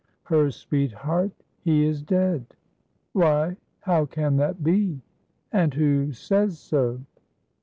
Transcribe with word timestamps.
"Her 0.23 0.49
sweetheart. 0.49 1.31
He 1.63 1.85
is 1.85 2.01
dead." 2.01 2.55
"Why, 3.13 3.57
how 3.81 4.07
can 4.07 4.35
that 4.37 4.63
be? 4.63 4.99
And 5.51 5.71
who 5.75 6.11
says 6.11 6.57
so?" 6.57 7.01